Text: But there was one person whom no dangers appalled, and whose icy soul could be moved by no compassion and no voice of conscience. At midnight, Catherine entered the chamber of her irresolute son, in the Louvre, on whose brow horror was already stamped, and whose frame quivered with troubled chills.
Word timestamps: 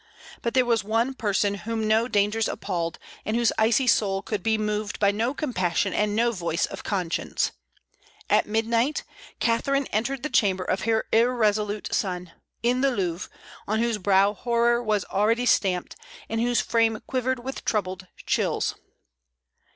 But 0.41 0.55
there 0.55 0.65
was 0.65 0.83
one 0.83 1.13
person 1.13 1.53
whom 1.53 1.87
no 1.87 2.07
dangers 2.07 2.47
appalled, 2.47 2.97
and 3.23 3.35
whose 3.37 3.51
icy 3.59 3.85
soul 3.85 4.23
could 4.23 4.41
be 4.41 4.57
moved 4.57 4.97
by 4.99 5.11
no 5.11 5.35
compassion 5.35 5.93
and 5.93 6.15
no 6.15 6.31
voice 6.31 6.65
of 6.65 6.83
conscience. 6.83 7.51
At 8.27 8.47
midnight, 8.47 9.03
Catherine 9.39 9.85
entered 9.91 10.23
the 10.23 10.29
chamber 10.31 10.63
of 10.63 10.85
her 10.85 11.05
irresolute 11.11 11.93
son, 11.93 12.31
in 12.63 12.81
the 12.81 12.89
Louvre, 12.89 13.29
on 13.67 13.77
whose 13.77 13.99
brow 13.99 14.33
horror 14.33 14.81
was 14.81 15.05
already 15.05 15.45
stamped, 15.45 15.95
and 16.27 16.41
whose 16.41 16.61
frame 16.61 17.01
quivered 17.05 17.37
with 17.43 17.63
troubled 17.63 18.07
chills. 18.25 18.73